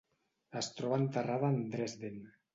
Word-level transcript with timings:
Es 0.61 0.69
troba 0.79 0.99
enterrada 1.03 1.53
en 1.59 1.61
Dresden. 1.77 2.19